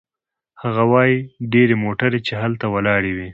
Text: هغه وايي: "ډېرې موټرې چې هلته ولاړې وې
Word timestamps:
هغه 0.61 0.83
وايي: 0.91 1.17
"ډېرې 1.53 1.75
موټرې 1.83 2.19
چې 2.27 2.33
هلته 2.43 2.65
ولاړې 2.73 3.11
وې 3.17 3.29